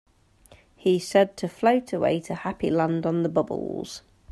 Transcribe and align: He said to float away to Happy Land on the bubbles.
He 0.75 0.97
said 0.97 1.37
to 1.37 1.47
float 1.47 1.93
away 1.93 2.21
to 2.21 2.33
Happy 2.33 2.71
Land 2.71 3.05
on 3.05 3.21
the 3.21 3.29
bubbles. 3.29 4.01